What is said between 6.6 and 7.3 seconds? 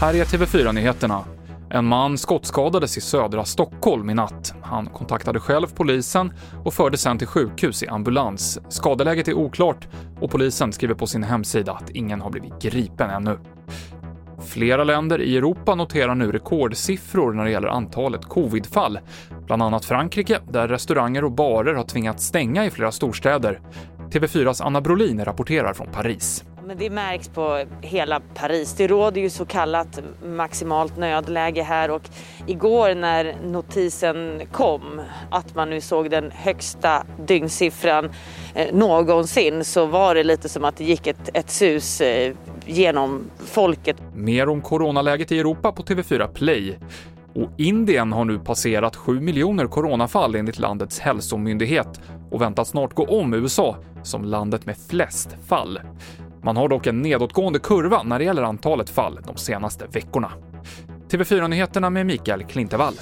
och fördes sen till